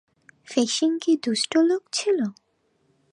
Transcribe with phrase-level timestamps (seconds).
[0.47, 2.27] ফেংশি কি দুষ্টু লোক ছিলো?